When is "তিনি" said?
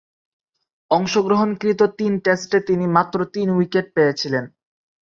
2.59-2.85